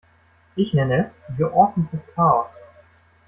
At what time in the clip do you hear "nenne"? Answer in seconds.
0.73-1.05